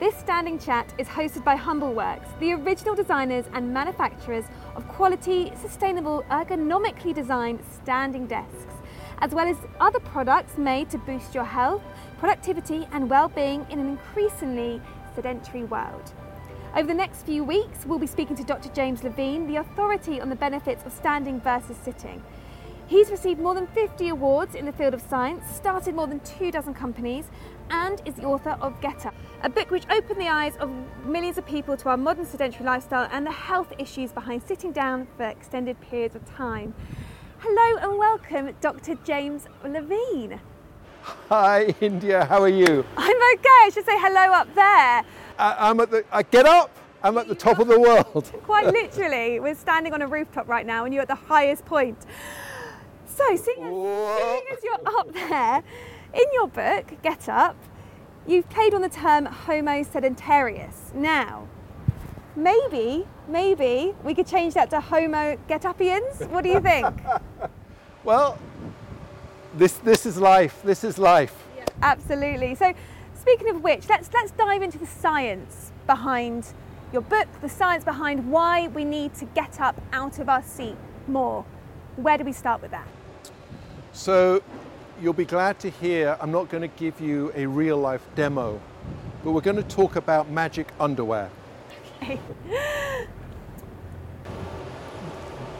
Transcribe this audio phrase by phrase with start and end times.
[0.00, 6.24] This standing chat is hosted by Humbleworks, the original designers and manufacturers of quality, sustainable,
[6.30, 8.72] ergonomically designed standing desks,
[9.18, 11.82] as well as other products made to boost your health,
[12.18, 14.80] productivity, and well-being in an increasingly
[15.14, 16.14] sedentary world.
[16.74, 18.70] Over the next few weeks, we'll be speaking to Dr.
[18.70, 22.22] James Levine, the authority on the benefits of standing versus sitting.
[22.86, 26.50] He's received more than 50 awards in the field of science, started more than two
[26.50, 27.26] dozen companies,
[27.68, 30.70] and is the author of Get Up, a book which opened the eyes of
[31.04, 35.06] millions of people to our modern sedentary lifestyle and the health issues behind sitting down
[35.16, 36.74] for extended periods of time.
[37.38, 38.96] Hello and welcome, Dr.
[38.96, 40.38] James Levine.
[41.30, 42.26] Hi, India.
[42.26, 42.84] How are you?
[42.98, 43.48] I'm okay.
[43.48, 45.04] I should say hello up there.
[45.38, 46.04] I, am at the.
[46.12, 46.70] I get up.
[47.02, 48.30] I'm at the top of the world.
[48.42, 51.96] Quite literally, we're standing on a rooftop right now, and you're at the highest point.
[53.06, 53.72] So, seeing as,
[54.20, 55.62] seeing as you're up there,
[56.12, 57.56] in your book, Get Up,
[58.30, 60.94] you've played on the term Homo sedentarius.
[60.94, 61.48] Now,
[62.36, 66.28] maybe, maybe we could change that to Homo getupians.
[66.30, 66.86] What do you think?
[68.04, 68.38] well,
[69.54, 70.62] this, this is life.
[70.62, 71.34] This is life.
[71.56, 72.54] Yeah, absolutely.
[72.54, 72.72] So,
[73.20, 76.46] speaking of which, let's, let's dive into the science behind
[76.92, 80.76] your book, the science behind why we need to get up out of our seat
[81.08, 81.44] more.
[81.96, 82.86] Where do we start with that?
[83.92, 84.42] So
[85.00, 88.60] you'll be glad to hear I'm not going to give you a real life demo,
[89.24, 91.30] but we're going to talk about magic underwear.
[92.02, 92.20] Okay.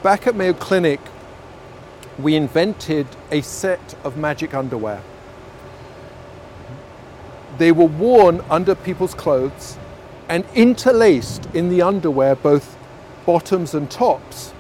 [0.03, 1.01] Back at Mayo Clinic,
[2.19, 5.03] we invented a set of magic underwear.
[7.59, 9.79] They were worn under people's clothes
[10.29, 12.77] and interlaced in the underwear, both
[13.27, 14.53] bottoms and tops,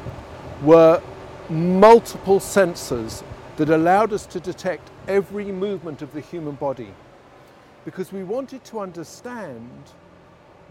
[0.62, 1.02] were
[1.48, 3.22] multiple sensors
[3.60, 6.94] that allowed us to detect every movement of the human body
[7.84, 9.70] because we wanted to understand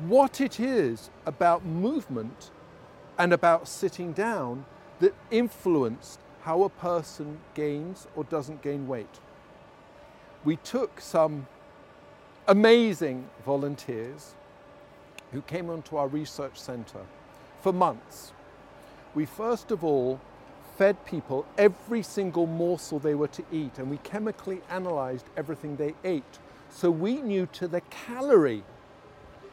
[0.08, 2.50] what it is about movement
[3.20, 4.66] and about sitting down
[5.02, 9.20] that influenced how a person gains or doesn't gain weight.
[10.44, 11.46] We took some
[12.48, 14.34] amazing volunteers
[15.32, 17.02] who came onto our research center
[17.62, 18.32] for months.
[19.14, 20.20] We first of all
[20.80, 25.94] fed people every single morsel they were to eat, and we chemically analyzed everything they
[26.06, 26.40] ate.
[26.70, 28.64] So we knew to the calorie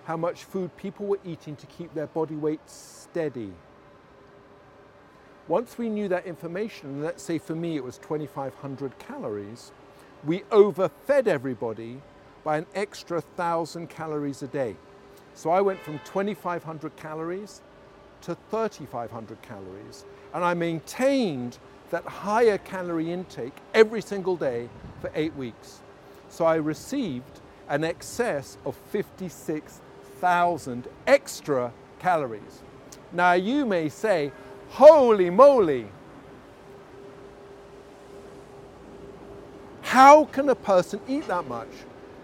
[0.04, 3.52] how much food people were eating to keep their body weight steady.
[5.48, 9.72] Once we knew that information, let's say for me it was 2,500 calories,
[10.24, 12.00] we overfed everybody
[12.44, 14.76] by an extra 1,000 calories a day.
[15.34, 17.62] So I went from 2,500 calories
[18.22, 20.04] to 3,500 calories
[20.34, 21.58] and I maintained
[21.90, 24.68] that higher calorie intake every single day
[25.00, 25.80] for eight weeks.
[26.28, 32.62] So I received an excess of 56,000 extra calories.
[33.12, 34.32] Now you may say,
[34.68, 35.88] holy moly,
[39.82, 41.68] how can a person eat that much?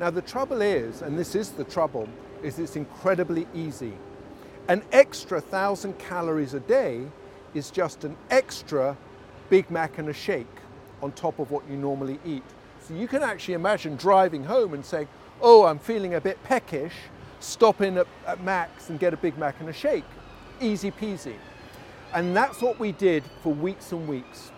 [0.01, 2.09] Now the trouble is, and this is the trouble,
[2.43, 3.93] is it's incredibly easy.
[4.69, 7.03] An extra thousand calories a day
[7.53, 8.97] is just an extra
[9.51, 10.47] Big Mac and a shake
[11.03, 12.45] on top of what you normally eat.
[12.81, 15.09] So you can actually imagine driving home and saying,
[15.41, 16.95] oh, I'm feeling a bit peckish,
[17.41, 20.05] stop in at, at Mac's and get a Big Mac and a shake.
[20.61, 21.35] Easy peasy.
[22.15, 24.53] And that's what we did for weeks and weeks.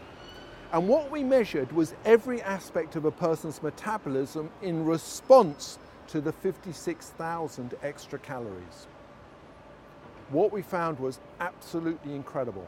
[0.71, 5.79] And what we measured was every aspect of a person's metabolism in response
[6.09, 8.87] to the 56,000 extra calories.
[10.31, 12.67] What we found was absolutely incredible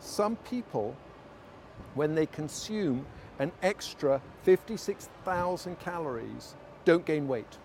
[0.00, 0.96] some people,
[1.94, 3.06] when they consume
[3.38, 6.54] an extra 56,000 calories,
[6.84, 7.58] don't gain weight.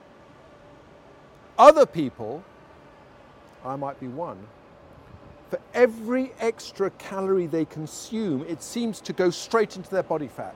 [1.57, 2.43] Other people,
[3.63, 4.39] I might be one,
[5.49, 10.55] for every extra calorie they consume, it seems to go straight into their body fat.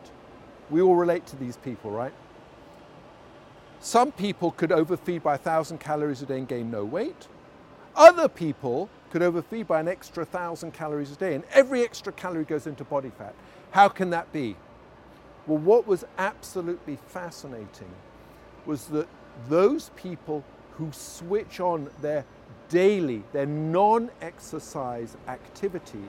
[0.70, 2.14] We all relate to these people, right?
[3.80, 7.28] Some people could overfeed by 1,000 calories a day and gain no weight.
[7.98, 12.46] Other people could overfeed by an extra 1,000 calories a day, and every extra calorie
[12.46, 13.34] goes into body fat.
[13.72, 14.56] How can that be?
[15.48, 17.90] Well, what was absolutely fascinating
[18.68, 19.08] was that
[19.50, 22.24] those people who switch on their
[22.70, 26.04] daily, their non exercise activity,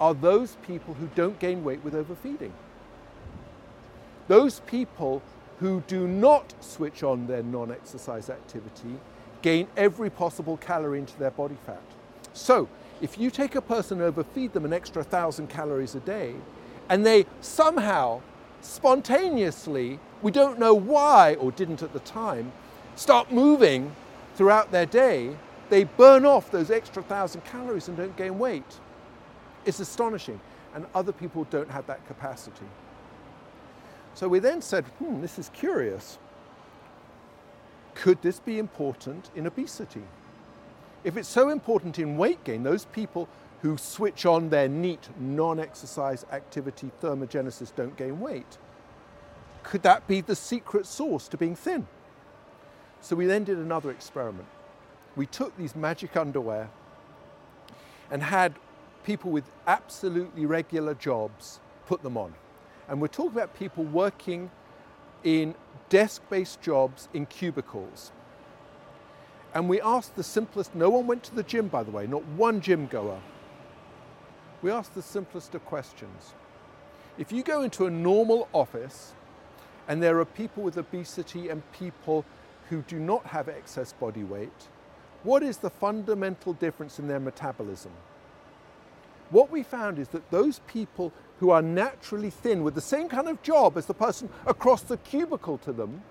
[0.00, 2.52] are those people who don't gain weight with overfeeding.
[4.26, 5.22] Those people
[5.60, 8.98] who do not switch on their non exercise activity
[9.42, 11.82] gain every possible calorie into their body fat.
[12.32, 12.68] So,
[13.00, 16.34] if you take a person and overfeed them an extra thousand calories a day,
[16.88, 18.20] and they somehow,
[18.60, 22.52] spontaneously, we don't know why or didn't at the time,
[22.94, 23.94] start moving
[24.36, 25.36] throughout their day,
[25.68, 28.78] they burn off those extra thousand calories and don't gain weight.
[29.64, 30.40] It's astonishing.
[30.74, 32.66] And other people don't have that capacity.
[34.14, 36.18] So we then said, hmm, this is curious.
[38.02, 40.02] Could this be important in obesity?
[41.04, 43.28] If it's so important in weight gain, those people
[43.60, 48.58] who switch on their NEAT non exercise activity thermogenesis don't gain weight.
[49.62, 51.86] Could that be the secret sauce to being thin?
[53.00, 54.48] So we then did another experiment.
[55.14, 56.70] We took these magic underwear
[58.10, 58.56] and had
[59.04, 62.34] people with absolutely regular jobs put them on.
[62.88, 64.50] And we're talking about people working
[65.24, 65.54] in
[65.88, 68.12] desk based jobs in cubicles.
[69.54, 72.24] And we asked the simplest, no one went to the gym, by the way, not
[72.24, 73.20] one gym goer.
[74.62, 76.34] We asked the simplest of questions.
[77.18, 79.12] If you go into a normal office
[79.88, 82.24] and there are people with obesity and people
[82.70, 84.68] who do not have excess body weight,
[85.22, 87.92] what is the fundamental difference in their metabolism?
[89.32, 93.28] What we found is that those people who are naturally thin with the same kind
[93.28, 96.02] of job as the person across the cubicle to them,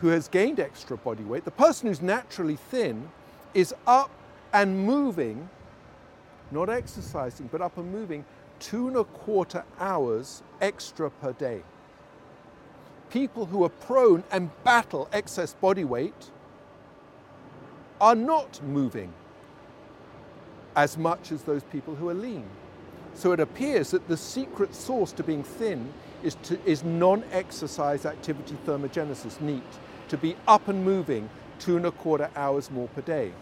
[0.00, 3.10] who has gained extra body weight, the person who's naturally thin
[3.54, 4.10] is up
[4.52, 5.50] and moving,
[6.52, 8.24] not exercising, but up and moving
[8.60, 11.62] two and a quarter hours extra per day.
[13.10, 16.30] People who are prone and battle excess body weight
[18.00, 19.12] are not moving
[20.76, 22.46] as much as those people who are lean.
[23.14, 25.92] So it appears that the secret sauce to being thin
[26.22, 29.62] is, is non exercise activity thermogenesis, NEAT
[30.12, 33.32] to be up and moving two and a quarter hours more per day.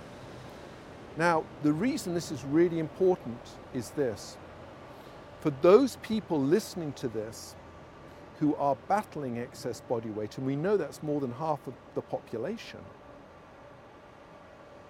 [1.16, 3.40] Now, the reason this is really important
[3.74, 4.36] is this.
[5.40, 7.56] For those people listening to this
[8.38, 12.02] who are battling excess body weight, and we know that's more than half of the
[12.02, 12.78] population,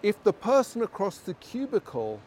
[0.02, 2.20] if the person across the cubicle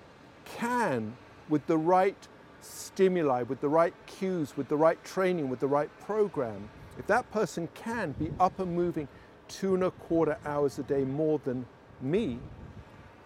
[0.46, 1.16] can,
[1.50, 2.28] with the right
[2.62, 7.30] stimuli, with the right cues, with the right training, with the right program, if that
[7.32, 9.08] person can be up and moving
[9.48, 11.66] two and a quarter hours a day more than
[12.02, 12.40] me,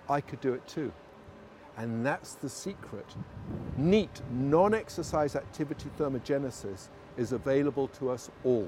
[0.09, 0.91] I could do it too.
[1.77, 3.05] And that's the secret.
[3.77, 8.67] NEAT, non exercise activity thermogenesis, is available to us all.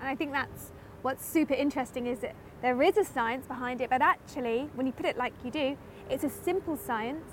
[0.00, 3.90] And I think that's what's super interesting is that there is a science behind it,
[3.90, 5.76] but actually, when you put it like you do,
[6.08, 7.24] it's a simple science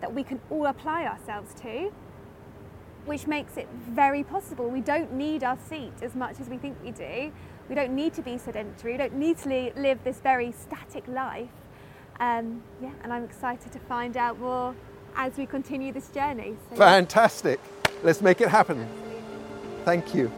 [0.00, 1.92] that we can all apply ourselves to,
[3.04, 4.68] which makes it very possible.
[4.68, 7.32] We don't need our seat as much as we think we do.
[7.68, 8.92] We don't need to be sedentary.
[8.92, 11.48] We don't need to live this very static life.
[12.20, 14.74] Um, yeah, and I'm excited to find out more
[15.16, 16.56] as we continue this journey.
[16.70, 17.60] So, Fantastic.
[18.02, 18.86] Let's make it happen.
[19.84, 20.30] Thank you.